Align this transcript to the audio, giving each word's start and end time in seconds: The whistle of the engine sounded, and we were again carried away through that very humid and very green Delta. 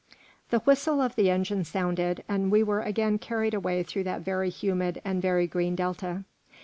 The 0.49 0.61
whistle 0.61 0.99
of 0.99 1.15
the 1.15 1.29
engine 1.29 1.63
sounded, 1.63 2.23
and 2.27 2.51
we 2.51 2.63
were 2.63 2.81
again 2.81 3.19
carried 3.19 3.53
away 3.53 3.83
through 3.83 4.05
that 4.05 4.21
very 4.21 4.49
humid 4.49 4.99
and 5.05 5.21
very 5.21 5.45
green 5.45 5.75
Delta. 5.75 6.23